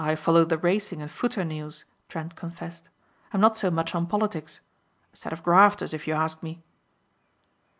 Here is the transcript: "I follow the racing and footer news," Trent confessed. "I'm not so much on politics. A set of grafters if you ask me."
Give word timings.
"I 0.03 0.15
follow 0.15 0.45
the 0.45 0.57
racing 0.57 0.99
and 1.03 1.11
footer 1.11 1.45
news," 1.45 1.85
Trent 2.09 2.35
confessed. 2.35 2.89
"I'm 3.31 3.39
not 3.39 3.55
so 3.55 3.69
much 3.69 3.93
on 3.93 4.07
politics. 4.07 4.59
A 5.13 5.15
set 5.15 5.31
of 5.31 5.43
grafters 5.43 5.93
if 5.93 6.07
you 6.07 6.15
ask 6.15 6.41
me." 6.41 6.63